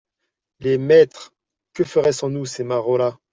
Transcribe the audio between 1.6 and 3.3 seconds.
que feraient sans nous ces marauds-là?